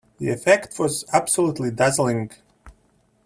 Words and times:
The 0.17 0.29
effect 0.31 0.79
was 0.79 1.05
absolutely 1.13 1.69
dazzling. 1.69 2.31